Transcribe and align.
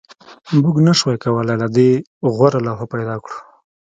موږ 0.61 0.75
نشوای 0.85 1.17
کولی 1.23 1.55
له 1.61 1.67
دې 1.75 1.91
غوره 2.35 2.59
لوحه 2.65 2.85
پیدا 2.93 3.15
کړو 3.23 3.37